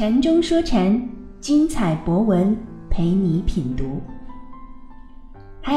[0.00, 0.98] 禅中说禅，
[1.42, 2.56] 精彩博文
[2.88, 4.00] 陪你品读。
[5.60, 5.74] 嗨，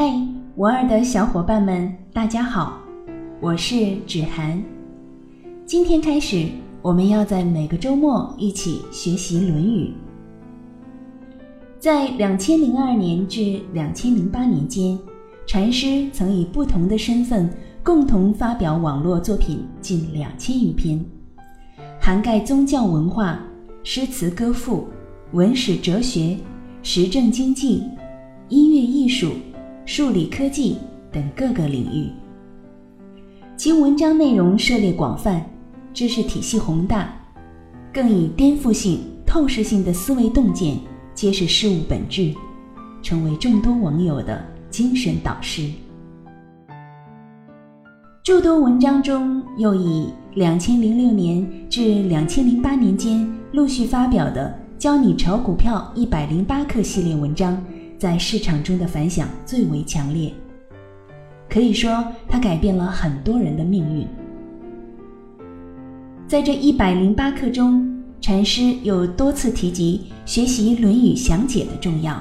[0.56, 2.80] 我二的小伙伴们，大家好，
[3.38, 4.64] 我是芷涵。
[5.66, 6.48] 今天开始，
[6.80, 9.88] 我们要在每个周末一起学习《论语》。
[11.78, 14.98] 在两千零二年至两千零八年间，
[15.46, 17.46] 禅师曾以不同的身份
[17.82, 21.04] 共同发表网络作品近两千余篇，
[22.00, 23.38] 涵盖宗教文化。
[23.86, 24.88] 诗词歌赋、
[25.32, 26.38] 文史哲学、
[26.82, 27.82] 时政经济、
[28.48, 29.32] 音乐艺术、
[29.84, 30.78] 数理科技
[31.12, 32.10] 等各个领域，
[33.58, 35.44] 其文章内容涉猎广泛，
[35.92, 37.14] 知识体系宏大，
[37.92, 40.78] 更以颠覆性、透视性的思维洞见
[41.14, 42.34] 揭示事物本质，
[43.02, 45.68] 成为众多网友的精神导师。
[48.22, 57.64] 诸多文章中，又以两千零六年至两千零八年间陆续发表的《教你炒股票一百零八课》系列文章，
[57.96, 60.32] 在市场中的反响最为强烈。
[61.48, 64.04] 可以说，它改变了很多人的命运。
[66.26, 72.20] 在这一百零八课中，禅师又多次提及学习《论语》详解的重要。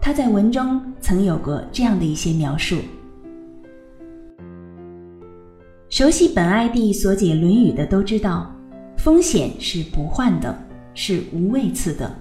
[0.00, 2.76] 他在文中曾有过这样的一些描述。
[5.90, 8.54] 熟悉本 ID 所解《论语》的都知道，
[8.98, 10.54] 风险是不换的，
[10.92, 12.14] 是无位次的。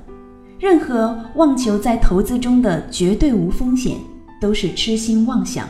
[0.58, 3.98] 任何妄求在投资中的绝对无风险，
[4.40, 5.68] 都是痴心妄想。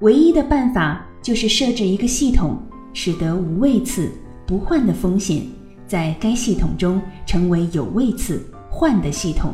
[0.00, 2.56] 唯一的办法就是设置一个系统，
[2.92, 4.08] 使得无位次、
[4.46, 5.42] 不换的风险
[5.88, 8.40] 在该系统中成为有位次、
[8.70, 9.52] 换的系统。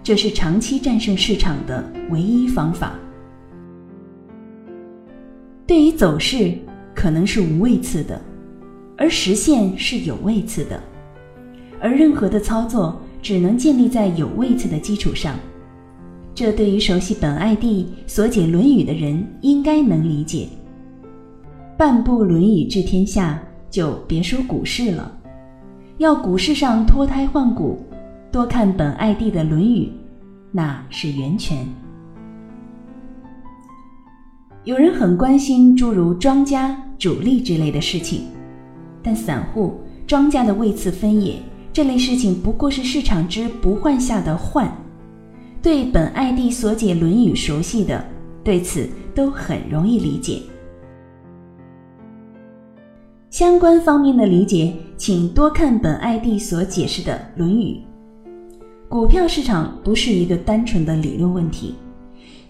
[0.00, 2.92] 这是长期战胜市场的唯一方法。
[5.66, 6.52] 对于走势，
[6.94, 8.20] 可能是无位次的，
[8.98, 10.82] 而实现是有位次的，
[11.80, 15.34] 而任何的操作只能建立在有位次的基础上。
[16.34, 20.48] 这对于熟悉本艾地所解《论语》的人应该能理解。
[21.78, 25.10] 半部《论语》治天下，就别说股市了。
[25.98, 27.82] 要股市上脱胎换骨，
[28.30, 29.86] 多看本艾地的《论语》，
[30.50, 31.66] 那是源泉。
[34.64, 38.22] 有人很关心诸如庄家、主力之类的事情，
[39.02, 39.74] 但散户、
[40.06, 41.36] 庄家的位次分野
[41.70, 44.74] 这类事情，不过是市场之不换下的换。
[45.60, 48.02] 对本艾地所解《论语》熟悉的，
[48.42, 50.40] 对此都很容易理解。
[53.28, 57.74] 相关方面的理解，请多看本艾地所解释的《论语》。
[58.88, 61.74] 股票市场不是一个单纯的理论问题，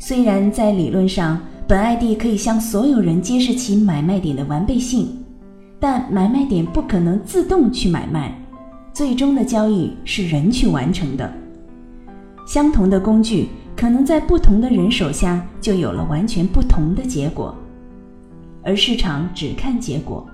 [0.06, 1.41] 虽然在理论上。
[1.66, 5.09] 本艾蒂可以向所有人揭示其买卖点的完备性，
[5.81, 8.38] 但买卖点不可能自动去买卖，
[8.93, 11.32] 最终的交易是人去完成的。
[12.47, 17.56] 相同的工具，可能在不同的人手下就有了完全不同的结果，
[18.62, 20.26] 而市场只看结果。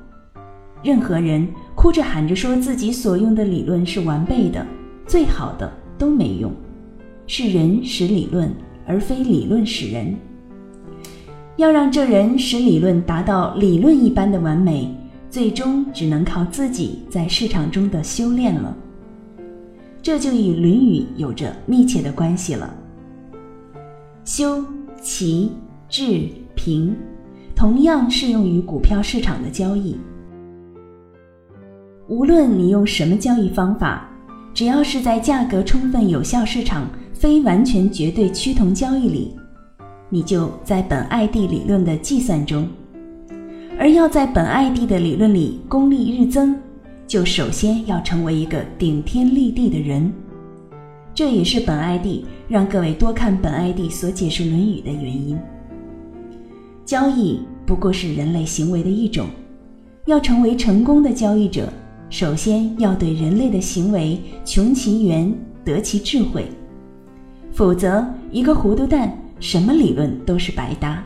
[0.82, 4.66] 任何人哭着喊着说自己所用的理论是完备的、
[5.06, 6.52] 最好的都没用，
[7.28, 8.52] 是人使理论，
[8.90, 10.12] 而非理论使人。
[11.56, 14.92] 要让这人使理论达到理论一般的完美，
[15.30, 18.76] 最终只能靠自己在市场中的修炼了。
[20.02, 22.74] 这就与《论语》有着密切的关系了。
[24.24, 24.64] 修、
[25.00, 25.52] 齐、
[25.88, 26.96] 治、平，
[27.54, 29.96] 同样适用于股票市场的交易。
[32.08, 34.08] 无论你用什么交易方法，
[34.52, 36.88] 只要是在价格充分、有效市场
[37.20, 39.36] 非完全绝对趋同交易里。
[40.08, 42.66] 你就在本艾地理论的计算中，
[43.78, 46.56] 而要在本艾地的理论里功力日增，
[47.06, 50.10] 就首先要成为一个顶天立地的人。
[51.12, 55.38] 这也是本艾地让各位多看本艾地所解释《论语》的原因。
[56.86, 59.26] 交易不过是人类行为的一种，
[60.06, 61.70] 要成为成功的交易者，
[62.08, 65.30] 首先要对人类的行为穷其源，
[65.62, 66.46] 得其智慧，
[67.52, 69.16] 否则一个糊涂蛋。
[69.40, 71.02] 什么理论都是白搭。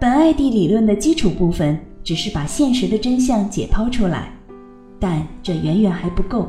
[0.00, 4.32] 本艾蒂理论的基础部分只是把现实的真相解剖出来，
[5.00, 6.48] 但这远远还不够。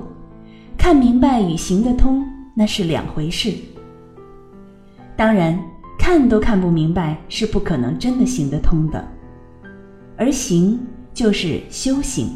[0.77, 2.23] 看明白与行得通
[2.55, 3.51] 那是两回事。
[5.15, 5.59] 当然，
[5.97, 9.03] 看都看不明白是不可能真的行得通的，
[10.15, 10.79] 而行
[11.11, 12.27] 就是修行，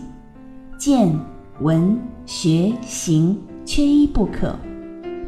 [0.80, 1.16] 见、
[1.62, 1.96] 闻、
[2.26, 4.56] 学、行缺一不可。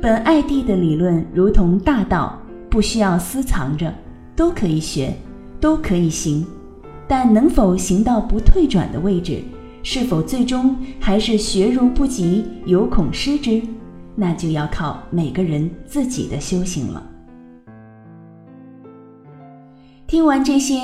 [0.01, 3.93] 本艾地的理论如同大道，不需要私藏着，
[4.33, 5.13] 都可以学，
[5.59, 6.45] 都可以行，
[7.05, 9.41] 但能否行到不退转的位置，
[9.83, 13.61] 是否最终还是学如不及，有恐失之，
[14.15, 17.05] 那就要靠每个人自己的修行了。
[20.07, 20.75] 听完这些，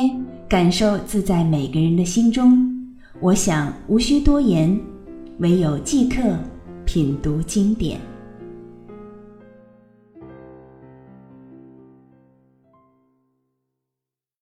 [0.49, 2.69] 感受自在每个人的心中。
[3.21, 4.77] 我想无需多言，
[5.37, 6.21] 唯有即刻
[6.83, 7.97] 品读经典。